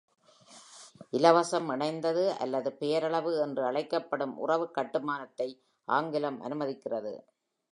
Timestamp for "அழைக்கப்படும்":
3.65-4.35